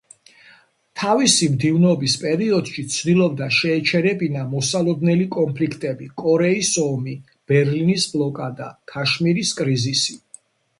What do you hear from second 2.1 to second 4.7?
პერიოდში ცდილობდა შეეჩერებინა